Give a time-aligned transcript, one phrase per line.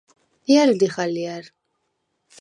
[0.51, 1.45] ჲა̈რ ლიხ ალჲა̈რ?